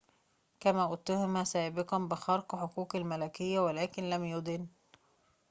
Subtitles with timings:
[0.59, 4.67] كما اُتهم سابقًا بخرق حقوق الملكية ولكن لم يُدن